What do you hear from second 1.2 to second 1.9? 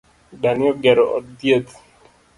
thieth